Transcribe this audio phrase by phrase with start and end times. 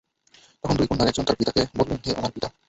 [0.63, 2.47] তখন দুই কন্যার একজন তাঁর পিতাকে বললেন, হে আমার পিতা!